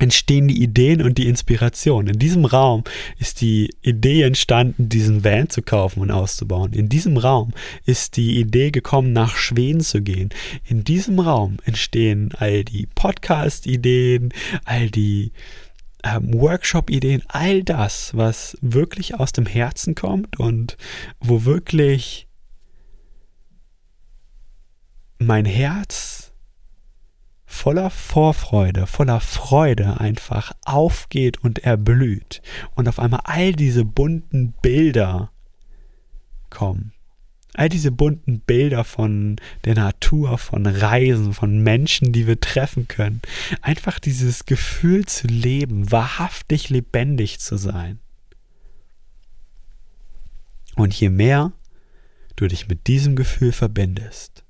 entstehen 0.00 0.48
die 0.48 0.62
Ideen 0.62 1.02
und 1.02 1.18
die 1.18 1.28
Inspiration. 1.28 2.06
In 2.06 2.18
diesem 2.18 2.44
Raum 2.44 2.84
ist 3.18 3.40
die 3.40 3.74
Idee 3.82 4.22
entstanden, 4.22 4.88
diesen 4.88 5.24
Van 5.24 5.48
zu 5.48 5.62
kaufen 5.62 6.00
und 6.00 6.10
auszubauen. 6.10 6.72
In 6.72 6.88
diesem 6.88 7.16
Raum 7.16 7.52
ist 7.84 8.16
die 8.16 8.38
Idee 8.38 8.70
gekommen, 8.70 9.12
nach 9.12 9.36
Schweden 9.36 9.80
zu 9.80 10.02
gehen. 10.02 10.30
In 10.64 10.84
diesem 10.84 11.18
Raum 11.18 11.56
entstehen 11.64 12.30
all 12.38 12.64
die 12.64 12.86
Podcast-Ideen, 12.94 14.32
all 14.64 14.90
die 14.90 15.32
ähm, 16.04 16.34
Workshop-Ideen, 16.34 17.22
all 17.28 17.62
das, 17.62 18.16
was 18.16 18.56
wirklich 18.60 19.14
aus 19.18 19.32
dem 19.32 19.46
Herzen 19.46 19.94
kommt 19.94 20.38
und 20.38 20.76
wo 21.20 21.44
wirklich 21.44 22.28
mein 25.18 25.44
Herz 25.44 26.32
voller 27.44 27.90
Vorfreude, 27.90 28.86
voller 28.86 29.20
Freude 29.20 29.98
einfach 29.98 30.52
aufgeht 30.64 31.42
und 31.42 31.60
erblüht 31.60 32.42
und 32.74 32.88
auf 32.88 32.98
einmal 32.98 33.20
all 33.24 33.52
diese 33.52 33.84
bunten 33.84 34.52
Bilder 34.62 35.32
kommen. 36.50 36.92
All 37.54 37.68
diese 37.68 37.90
bunten 37.90 38.40
Bilder 38.40 38.84
von 38.84 39.36
der 39.64 39.74
Natur, 39.74 40.38
von 40.38 40.66
Reisen, 40.66 41.32
von 41.32 41.58
Menschen, 41.62 42.12
die 42.12 42.26
wir 42.26 42.38
treffen 42.40 42.86
können. 42.88 43.20
Einfach 43.62 43.98
dieses 43.98 44.44
Gefühl 44.44 45.06
zu 45.06 45.26
leben, 45.26 45.90
wahrhaftig 45.90 46.68
lebendig 46.68 47.40
zu 47.40 47.56
sein. 47.56 47.98
Und 50.76 50.94
je 50.94 51.08
mehr 51.08 51.52
du 52.36 52.46
dich 52.46 52.68
mit 52.68 52.86
diesem 52.86 53.16
Gefühl 53.16 53.50
verbindest, 53.50 54.44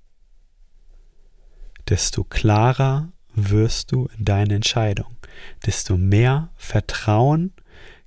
desto 1.88 2.24
klarer 2.24 3.10
wirst 3.34 3.92
du 3.92 4.08
in 4.18 4.26
deiner 4.26 4.54
Entscheidung, 4.54 5.16
desto 5.64 5.96
mehr 5.96 6.50
Vertrauen 6.56 7.52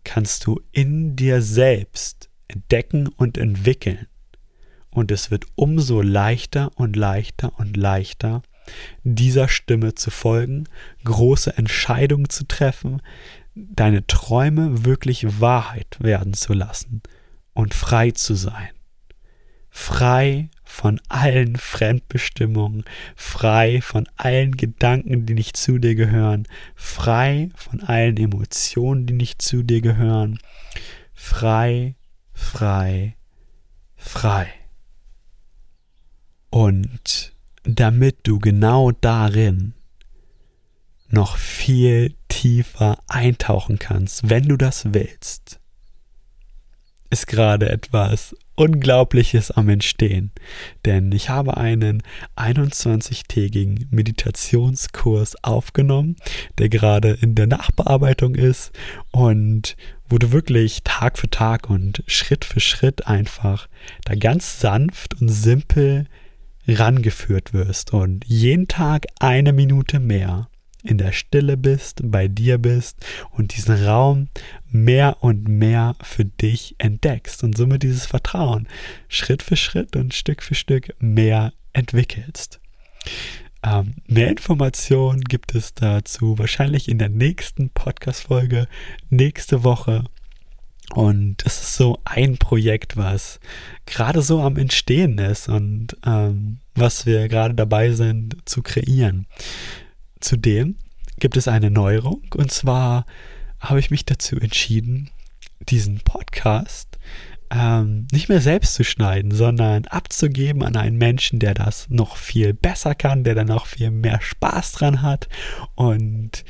kannst 0.03 0.45
du 0.45 0.62
in 0.71 1.15
dir 1.15 1.41
selbst 1.41 2.29
entdecken 2.48 3.07
und 3.07 3.38
entwickeln. 3.38 4.07
Und 4.91 5.12
es 5.12 5.31
wird 5.31 5.45
umso 5.55 6.01
leichter 6.01 6.71
und 6.75 6.95
leichter 6.95 7.57
und 7.57 7.77
leichter, 7.77 8.43
dieser 9.03 9.48
Stimme 9.48 9.95
zu 9.95 10.12
folgen, 10.12 10.65
große 11.03 11.57
Entscheidungen 11.57 12.29
zu 12.29 12.45
treffen, 12.45 13.01
deine 13.55 14.05
Träume 14.07 14.86
wirklich 14.86 15.39
Wahrheit 15.41 15.98
werden 16.00 16.33
zu 16.33 16.53
lassen 16.53 17.01
und 17.53 17.74
frei 17.74 18.12
zu 18.12 18.36
sein. 18.36 18.69
Frei 19.69 20.50
von 20.65 21.00
allen 21.07 21.55
Fremdbestimmungen, 21.55 22.83
frei 23.15 23.81
von 23.81 24.07
allen 24.17 24.57
Gedanken, 24.57 25.25
die 25.25 25.33
nicht 25.33 25.55
zu 25.55 25.77
dir 25.77 25.95
gehören, 25.95 26.45
frei 26.75 27.50
von 27.55 27.81
allen 27.81 28.17
Emotionen, 28.17 29.05
die 29.05 29.13
nicht 29.13 29.41
zu 29.41 29.63
dir 29.63 29.81
gehören, 29.81 30.39
frei, 31.13 31.95
frei, 32.33 33.15
frei. 33.95 34.61
Und 36.51 37.34
damit 37.63 38.20
du 38.24 38.38
genau 38.38 38.91
darin 38.91 39.74
noch 41.10 41.38
viel 41.38 42.13
tiefer 42.27 43.00
eintauchen 43.08 43.79
kannst, 43.79 44.29
wenn 44.29 44.48
du 44.48 44.58
das 44.58 44.93
willst, 44.93 45.60
ist 47.10 47.27
gerade 47.27 47.70
etwas 47.70 48.36
Unglaubliches 48.55 49.51
am 49.51 49.70
Entstehen, 49.70 50.31
denn 50.86 51.12
ich 51.12 51.29
habe 51.29 51.58
einen 51.58 52.03
21-tägigen 52.36 53.88
Meditationskurs 53.89 55.43
aufgenommen, 55.43 56.15
der 56.58 56.70
gerade 56.70 57.17
in 57.22 57.34
der 57.34 57.48
Nachbearbeitung 57.48 58.36
ist 58.36 58.72
und 59.12 59.75
wo 60.10 60.17
du 60.17 60.31
wirklich 60.31 60.84
Tag 60.84 61.17
für 61.17 61.29
Tag 61.29 61.70
und 61.70 62.03
Schritt 62.08 62.46
für 62.46 62.60
Schritt 62.60 63.08
einfach 63.08 63.67
da 64.03 64.15
ganz 64.15 64.60
sanft 64.60 65.20
und 65.20 65.29
simpel 65.29 66.05
rangeführt 66.74 67.54
wirst 67.54 67.94
und 67.94 68.25
jeden 68.25 68.68
Tag 68.68 69.08
eine 69.20 69.54
Minute 69.54 70.00
mehr 70.00 70.50
in 70.84 70.98
der 70.98 71.12
Stille 71.12 71.58
bist, 71.58 72.01
bei 72.04 72.28
dir 72.28 72.58
bist 72.58 72.98
und 73.32 73.56
diesen 73.56 73.84
Raum 73.86 74.30
mehr 74.69 75.17
und 75.22 75.48
mehr 75.48 75.95
für 76.02 76.26
dich 76.26 76.76
entdeckst 76.80 77.43
und 77.43 77.56
somit 77.56 77.84
dieses 77.84 78.06
Vertrauen 78.06 78.67
Schritt 79.08 79.43
für 79.43 79.56
Schritt 79.56 79.95
und 79.95 80.13
Stück 80.13 80.41
für 80.41 80.56
Stück 80.56 80.95
mehr 81.00 81.54
entwickelst. 81.74 82.60
Ähm, 83.63 83.95
mehr 84.08 84.30
Informationen 84.30 85.22
gibt 85.22 85.54
es 85.54 85.74
dazu 85.74 86.39
wahrscheinlich 86.39 86.89
in 86.89 86.98
der 86.98 87.10
nächsten 87.10 87.69
Podcast-Folge 87.69 88.67
nächste 89.10 89.63
Woche. 89.63 90.04
Und 90.93 91.43
es 91.45 91.62
ist 91.62 91.75
so 91.75 91.99
ein 92.04 92.38
Projekt, 92.38 92.97
was 92.97 93.39
gerade 93.86 94.21
so 94.21 94.41
am 94.41 94.58
Entstehen 94.58 95.17
ist 95.17 95.47
und 95.47 95.95
ähm, 96.06 96.60
was 96.75 97.06
wir 97.06 97.27
gerade 97.27 97.54
dabei 97.54 97.91
sind 97.91 98.38
zu 98.45 98.62
kreieren. 98.62 99.25
Zudem 100.19 100.75
gibt 101.19 101.38
es 101.38 101.47
eine 101.47 101.71
Neuerung 101.71 102.23
und 102.36 102.51
zwar 102.51 103.06
habe 103.60 103.80
ich 103.80 103.91
mich 103.91 104.06
dazu 104.06 104.38
entschieden, 104.38 105.10
diesen 105.69 105.99
Podcast 105.99 106.97
ähm, 107.51 108.08
nicht 108.12 108.30
mehr 108.30 108.41
selbst 108.41 108.73
zu 108.75 108.84
schneiden, 108.84 109.32
sondern 109.32 109.86
abzugeben 109.86 110.63
an 110.63 110.75
einen 110.75 110.97
Menschen, 110.97 111.39
der 111.39 111.54
das 111.54 111.89
noch 111.89 112.15
viel 112.15 112.54
besser 112.54 112.95
kann, 112.95 113.23
der 113.23 113.36
da 113.36 113.43
noch 113.43 113.65
viel 113.65 113.91
mehr 113.91 114.21
Spaß 114.21 114.71
dran 114.73 115.01
hat 115.01 115.27
und 115.75 116.43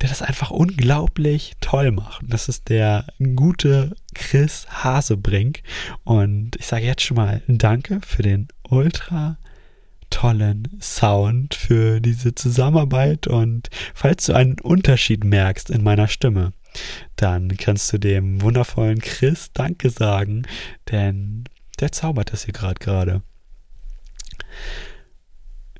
der 0.00 0.08
das 0.08 0.22
einfach 0.22 0.50
unglaublich 0.50 1.52
toll 1.60 1.90
macht. 1.90 2.22
Das 2.26 2.48
ist 2.48 2.68
der 2.68 3.06
gute 3.36 3.94
Chris 4.14 4.66
Hasebrink. 4.70 5.62
Und 6.04 6.56
ich 6.56 6.66
sage 6.66 6.86
jetzt 6.86 7.02
schon 7.02 7.16
mal 7.16 7.42
Danke 7.46 8.00
für 8.06 8.22
den 8.22 8.48
ultra 8.68 9.36
tollen 10.10 10.68
Sound, 10.80 11.54
für 11.54 12.00
diese 12.00 12.34
Zusammenarbeit 12.34 13.26
und 13.26 13.70
falls 13.94 14.26
du 14.26 14.34
einen 14.34 14.58
Unterschied 14.58 15.24
merkst 15.24 15.70
in 15.70 15.84
meiner 15.84 16.08
Stimme, 16.08 16.52
dann 17.16 17.56
kannst 17.56 17.92
du 17.92 17.98
dem 17.98 18.42
wundervollen 18.42 19.00
Chris 19.00 19.52
Danke 19.52 19.90
sagen, 19.90 20.42
denn 20.90 21.44
der 21.78 21.92
zaubert 21.92 22.32
das 22.32 22.44
hier 22.44 22.52
gerade 22.52 22.78
gerade. 22.78 23.22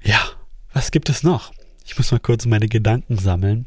Ja, 0.02 0.20
was 0.72 0.90
gibt 0.90 1.10
es 1.10 1.22
noch? 1.22 1.52
Ich 1.84 1.98
muss 1.98 2.12
mal 2.12 2.20
kurz 2.20 2.46
meine 2.46 2.68
Gedanken 2.68 3.18
sammeln. 3.18 3.66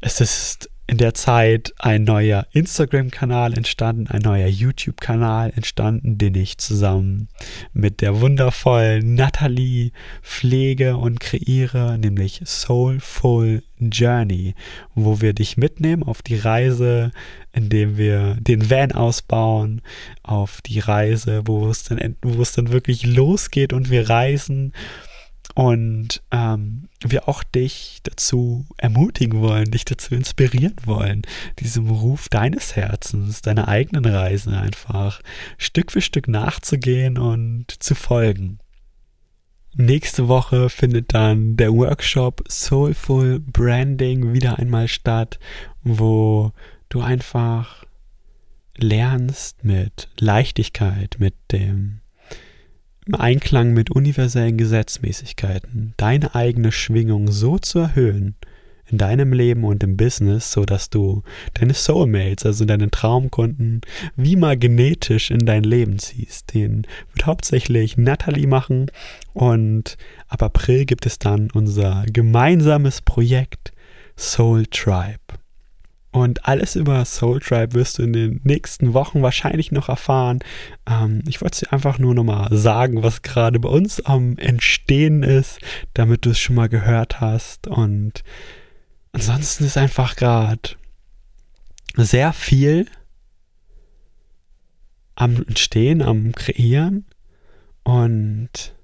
Es 0.00 0.20
ist 0.20 0.68
in 0.88 0.98
der 0.98 1.14
Zeit 1.14 1.72
ein 1.78 2.04
neuer 2.04 2.46
Instagram-Kanal 2.52 3.54
entstanden, 3.54 4.08
ein 4.08 4.20
neuer 4.20 4.48
YouTube-Kanal 4.48 5.52
entstanden, 5.54 6.18
den 6.18 6.34
ich 6.34 6.58
zusammen 6.58 7.28
mit 7.72 8.00
der 8.00 8.20
wundervollen 8.20 9.14
Natalie 9.14 9.92
pflege 10.22 10.96
und 10.96 11.20
kreiere, 11.20 11.96
nämlich 11.98 12.42
Soulful 12.44 13.62
Journey, 13.78 14.54
wo 14.94 15.20
wir 15.20 15.32
dich 15.32 15.56
mitnehmen 15.56 16.02
auf 16.02 16.20
die 16.20 16.36
Reise, 16.36 17.12
indem 17.52 17.96
wir 17.96 18.36
den 18.40 18.68
Van 18.68 18.92
ausbauen, 18.92 19.82
auf 20.22 20.60
die 20.62 20.80
Reise, 20.80 21.42
wo 21.46 21.70
es 21.70 21.84
dann, 21.84 22.16
wo 22.22 22.42
es 22.42 22.52
dann 22.52 22.72
wirklich 22.72 23.06
losgeht 23.06 23.72
und 23.72 23.88
wir 23.88 24.10
reisen 24.10 24.72
und 25.54 26.22
ähm, 26.30 26.88
wir 27.02 27.28
auch 27.28 27.42
dich 27.42 28.00
dazu 28.02 28.66
ermutigen 28.78 29.40
wollen, 29.40 29.70
dich 29.70 29.84
dazu 29.84 30.14
inspirieren 30.14 30.76
wollen, 30.84 31.22
diesem 31.58 31.90
Ruf 31.90 32.28
deines 32.28 32.76
Herzens, 32.76 33.42
deiner 33.42 33.68
eigenen 33.68 34.04
Reise 34.04 34.56
einfach 34.56 35.20
Stück 35.58 35.92
für 35.92 36.00
Stück 36.00 36.28
nachzugehen 36.28 37.18
und 37.18 37.66
zu 37.82 37.94
folgen. 37.94 38.58
Nächste 39.74 40.28
Woche 40.28 40.68
findet 40.68 41.14
dann 41.14 41.56
der 41.56 41.72
Workshop 41.72 42.44
Soulful 42.46 43.40
Branding 43.40 44.34
wieder 44.34 44.58
einmal 44.58 44.86
statt, 44.86 45.38
wo 45.82 46.52
du 46.90 47.00
einfach 47.00 47.84
lernst 48.76 49.64
mit 49.64 50.08
Leichtigkeit, 50.18 51.16
mit 51.18 51.34
dem 51.52 52.01
im 53.06 53.14
Einklang 53.14 53.72
mit 53.72 53.90
universellen 53.90 54.56
Gesetzmäßigkeiten 54.56 55.94
deine 55.96 56.34
eigene 56.34 56.72
Schwingung 56.72 57.30
so 57.30 57.58
zu 57.58 57.80
erhöhen 57.80 58.36
in 58.86 58.98
deinem 58.98 59.32
Leben 59.32 59.64
und 59.64 59.82
im 59.82 59.96
Business, 59.96 60.52
so 60.52 60.64
dass 60.64 60.90
du 60.90 61.22
deine 61.54 61.72
Soulmates, 61.72 62.44
also 62.44 62.64
deine 62.64 62.90
Traumkunden, 62.90 63.80
wie 64.16 64.36
magnetisch 64.36 65.30
in 65.30 65.46
dein 65.46 65.64
Leben 65.64 65.98
ziehst. 65.98 66.52
Den 66.54 66.86
wird 67.12 67.26
hauptsächlich 67.26 67.96
Natalie 67.96 68.46
machen 68.46 68.90
und 69.32 69.96
ab 70.28 70.42
April 70.42 70.84
gibt 70.84 71.06
es 71.06 71.18
dann 71.18 71.50
unser 71.52 72.04
gemeinsames 72.12 73.00
Projekt 73.00 73.72
Soul 74.16 74.66
Tribe. 74.66 75.18
Und 76.12 76.46
alles 76.46 76.76
über 76.76 77.04
Soul 77.06 77.40
Tribe 77.40 77.72
wirst 77.72 77.98
du 77.98 78.02
in 78.02 78.12
den 78.12 78.40
nächsten 78.44 78.92
Wochen 78.92 79.22
wahrscheinlich 79.22 79.72
noch 79.72 79.88
erfahren. 79.88 80.40
Ähm, 80.86 81.22
ich 81.26 81.40
wollte 81.40 81.60
dir 81.60 81.72
einfach 81.72 81.98
nur 81.98 82.14
nochmal 82.14 82.54
sagen, 82.54 83.02
was 83.02 83.22
gerade 83.22 83.58
bei 83.58 83.70
uns 83.70 84.00
am 84.04 84.36
Entstehen 84.36 85.22
ist, 85.22 85.58
damit 85.94 86.26
du 86.26 86.30
es 86.30 86.38
schon 86.38 86.56
mal 86.56 86.68
gehört 86.68 87.20
hast. 87.20 87.66
Und 87.66 88.22
ansonsten 89.12 89.64
ist 89.64 89.78
einfach 89.78 90.14
gerade 90.14 90.76
sehr 91.96 92.34
viel 92.34 92.86
am 95.14 95.36
Entstehen, 95.36 96.02
am 96.02 96.32
Kreieren 96.32 97.06
und 97.84 98.74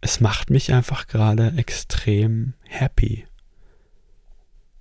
es 0.00 0.20
macht 0.20 0.50
mich 0.50 0.72
einfach 0.72 1.06
gerade 1.06 1.54
extrem 1.56 2.54
happy. 2.62 3.26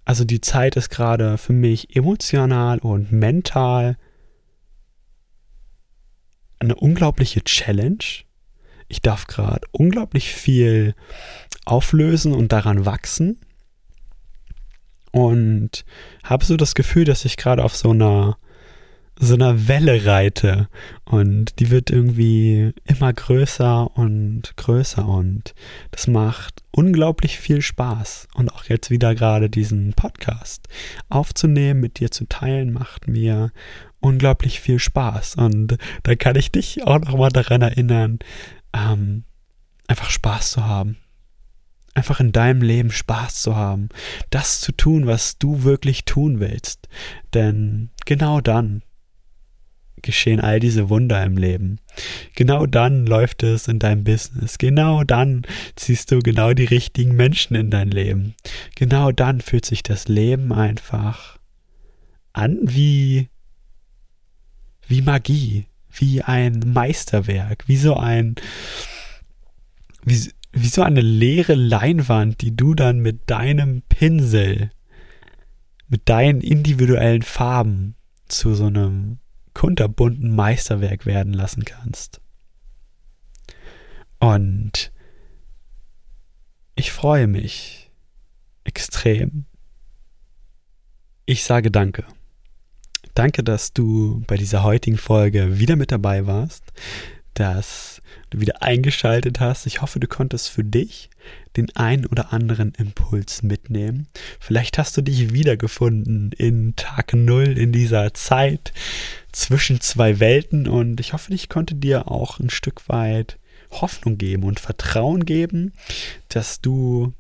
Also 0.06 0.24
die 0.24 0.40
Zeit 0.40 0.76
ist 0.76 0.90
gerade 0.90 1.38
für 1.38 1.54
mich 1.54 1.96
emotional 1.96 2.78
und 2.80 3.12
mental 3.12 3.98
eine 6.60 6.76
unglaubliche 6.76 7.44
Challenge. 7.44 8.04
Ich 8.88 9.02
darf 9.02 9.26
gerade 9.26 9.68
unglaublich 9.72 10.34
viel 10.34 10.94
auflösen 11.66 12.34
und 12.34 12.52
daran 12.52 12.86
wachsen. 12.86 13.42
Und 15.12 15.86
habe 16.24 16.46
so 16.46 16.56
das 16.56 16.76
Gefühl, 16.76 17.06
dass 17.06 17.26
ich 17.26 17.38
gerade 17.38 17.64
auf 17.64 17.76
so 17.76 17.92
einer 17.92 18.38
so 19.18 19.34
einer 19.34 19.68
Welle 19.68 20.06
reite. 20.06 20.68
Und 21.06 21.60
die 21.60 21.70
wird 21.70 21.90
irgendwie 21.90 22.74
immer 22.86 23.14
größer 23.14 23.96
und 23.98 24.56
größer. 24.58 25.08
Und 25.08 25.54
das 25.92 26.08
macht 26.08 26.64
unglaublich 26.72 27.40
viel 27.40 27.62
Spaß. 27.62 28.28
Und 28.36 28.50
auch 28.54 28.66
jetzt 28.66 28.90
wieder 28.90 29.16
gerade 29.16 29.50
diesen 29.50 29.94
Podcast 29.94 30.68
aufzunehmen, 31.10 31.80
mit 31.80 32.00
dir 32.00 32.12
zu 32.12 32.26
teilen, 32.28 32.74
macht 32.74 33.08
mir 33.08 33.52
unglaublich 34.00 34.60
viel 34.60 34.80
Spaß. 34.80 35.36
Und 35.36 35.78
da 36.04 36.16
kann 36.16 36.36
ich 36.36 36.52
dich 36.52 36.86
auch 36.86 37.00
nochmal 37.00 37.30
daran 37.30 37.62
erinnern, 37.62 38.20
ähm, 38.74 39.24
einfach 39.88 40.10
Spaß 40.10 40.52
zu 40.52 40.66
haben. 40.66 40.98
Einfach 41.94 42.20
in 42.20 42.34
deinem 42.34 42.62
Leben 42.62 42.92
Spaß 42.92 43.42
zu 43.42 43.56
haben, 43.56 43.88
das 44.30 44.60
zu 44.60 44.74
tun, 44.74 45.08
was 45.08 45.38
du 45.38 45.64
wirklich 45.64 46.04
tun 46.04 46.42
willst. 46.42 46.90
Denn 47.34 47.90
genau 48.06 48.42
dann 48.42 48.84
geschehen 50.06 50.40
all 50.40 50.62
diese 50.62 50.90
Wunder 50.90 51.22
im 51.24 51.36
Leben. 51.36 51.80
Genau 52.36 52.66
dann 52.66 53.06
läuft 53.06 53.44
es 53.44 53.68
in 53.68 53.80
deinem 53.80 54.06
Business. 54.06 54.58
Genau 54.58 55.04
dann 55.04 55.42
ziehst 55.76 56.12
du 56.12 56.20
genau 56.20 56.54
die 56.54 56.66
richtigen 56.66 57.16
Menschen 57.16 57.56
in 57.56 57.72
dein 57.72 57.90
Leben. 57.90 58.36
Genau 58.76 59.12
dann 59.12 59.42
fühlt 59.42 59.66
sich 59.66 59.84
das 59.84 60.08
Leben 60.08 60.54
einfach 60.54 61.40
an 62.32 62.60
wie, 62.62 63.30
wie 64.88 65.02
Magie, 65.02 65.66
wie 65.92 66.22
ein 66.22 66.60
Meisterwerk, 66.60 67.68
wie 67.68 67.78
so 67.78 67.96
ein, 67.96 68.36
wie, 70.04 70.32
wie 70.52 70.68
so 70.68 70.84
eine 70.84 71.02
leere 71.02 71.56
Leinwand, 71.56 72.42
die 72.42 72.56
du 72.56 72.76
dann 72.76 73.00
mit 73.00 73.30
deinem 73.30 73.82
Pinsel, 73.90 74.70
mit 75.88 76.08
deinen 76.10 76.42
individuellen 76.42 77.24
Farben 77.24 77.96
zu 78.28 78.54
so 78.54 78.66
einem 78.66 79.20
kunterbunten 79.56 80.36
Meisterwerk 80.36 81.08
werden 81.08 81.34
lassen 81.34 81.66
kannst. 81.66 82.22
Und 84.20 84.92
ich 86.76 86.92
freue 86.92 87.26
mich 87.26 87.90
extrem. 88.64 89.46
Ich 91.26 91.44
sage 91.44 91.72
danke. 91.72 92.06
Danke, 93.16 93.44
dass 93.44 93.74
du 93.74 94.24
bei 94.28 94.36
dieser 94.36 94.62
heutigen 94.62 94.98
Folge 94.98 95.58
wieder 95.58 95.78
mit 95.78 95.92
dabei 95.92 96.28
warst, 96.28 96.74
dass 97.34 97.95
du 98.30 98.40
wieder 98.40 98.62
eingeschaltet 98.62 99.40
hast. 99.40 99.66
Ich 99.66 99.82
hoffe, 99.82 100.00
du 100.00 100.08
konntest 100.08 100.50
für 100.50 100.64
dich 100.64 101.10
den 101.58 101.76
ein 101.76 102.06
oder 102.06 102.34
anderen 102.34 102.74
Impuls 102.76 103.44
mitnehmen. 103.44 104.08
Vielleicht 104.40 104.78
hast 104.78 104.98
du 104.98 105.02
dich 105.02 105.34
wiedergefunden 105.34 106.32
in 106.34 106.76
Tag 106.76 107.14
Null 107.14 107.58
in 107.58 107.72
dieser 107.72 108.14
Zeit 108.14 108.74
zwischen 109.32 109.82
zwei 109.82 110.20
Welten 110.20 110.68
und 110.68 111.00
ich 111.00 111.14
hoffe, 111.14 111.34
ich 111.34 111.50
konnte 111.50 111.76
dir 111.76 112.10
auch 112.10 112.40
ein 112.40 112.50
Stück 112.50 112.88
weit 112.88 113.38
Hoffnung 113.72 114.18
geben 114.18 114.44
und 114.44 114.60
Vertrauen 114.60 115.26
geben, 115.26 115.74
dass 116.30 116.62
du 116.62 117.14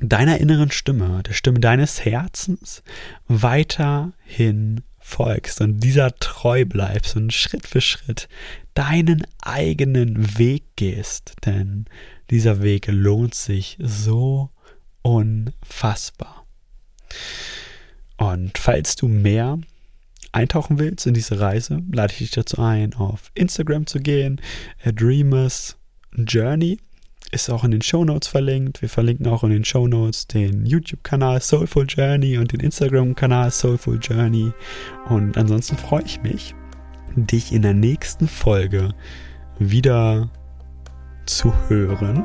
deiner 0.00 0.38
inneren 0.38 0.70
Stimme, 0.70 1.22
der 1.22 1.32
Stimme 1.32 1.60
deines 1.60 2.04
Herzens 2.04 2.82
weiterhin 3.28 4.82
folgst 4.98 5.60
und 5.60 5.80
dieser 5.80 6.14
treu 6.16 6.64
bleibst 6.64 7.16
und 7.16 7.32
Schritt 7.32 7.66
für 7.66 7.80
Schritt 7.80 8.28
deinen 8.76 9.26
eigenen 9.42 10.38
Weg 10.38 10.76
gehst, 10.76 11.34
denn 11.44 11.86
dieser 12.30 12.62
Weg 12.62 12.86
lohnt 12.88 13.34
sich 13.34 13.78
so 13.80 14.50
unfassbar. 15.02 16.46
Und 18.18 18.58
falls 18.58 18.94
du 18.94 19.08
mehr 19.08 19.58
eintauchen 20.32 20.78
willst 20.78 21.06
in 21.06 21.14
diese 21.14 21.40
Reise, 21.40 21.82
lade 21.90 22.12
ich 22.12 22.18
dich 22.18 22.30
dazu 22.32 22.60
ein, 22.60 22.94
auf 22.94 23.30
Instagram 23.34 23.86
zu 23.86 23.98
gehen. 23.98 24.40
A 24.84 24.92
Dreamers 24.92 25.76
Journey 26.14 26.78
ist 27.32 27.50
auch 27.50 27.64
in 27.64 27.70
den 27.70 27.82
Show 27.82 28.04
Notes 28.04 28.28
verlinkt. 28.28 28.82
Wir 28.82 28.90
verlinken 28.90 29.26
auch 29.26 29.42
in 29.42 29.50
den 29.50 29.64
Show 29.64 29.88
Notes 29.88 30.26
den 30.26 30.66
YouTube-Kanal 30.66 31.40
Soulful 31.40 31.86
Journey 31.88 32.36
und 32.36 32.52
den 32.52 32.60
Instagram-Kanal 32.60 33.50
Soulful 33.50 33.98
Journey. 34.02 34.52
Und 35.08 35.38
ansonsten 35.38 35.76
freue 35.76 36.04
ich 36.04 36.20
mich, 36.22 36.54
dich 37.16 37.52
in 37.52 37.62
der 37.62 37.72
nächsten 37.72 38.28
Folge 38.28 38.90
wieder 39.58 40.28
zu 41.24 41.52
hören 41.68 42.22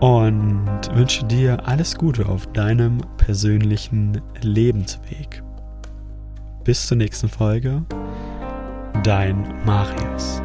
und 0.00 0.94
wünsche 0.94 1.24
dir 1.26 1.66
alles 1.68 1.96
Gute 1.96 2.26
auf 2.26 2.46
deinem 2.52 2.98
persönlichen 3.16 4.20
Lebensweg. 4.40 5.42
Bis 6.64 6.86
zur 6.86 6.96
nächsten 6.96 7.28
Folge. 7.28 7.84
Dein 9.04 9.54
Marius. 9.64 10.42